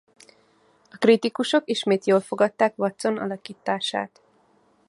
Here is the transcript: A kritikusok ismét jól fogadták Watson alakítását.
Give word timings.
A 0.89 0.97
kritikusok 0.97 1.69
ismét 1.69 2.05
jól 2.05 2.19
fogadták 2.19 2.77
Watson 2.77 3.17
alakítását. 3.17 4.21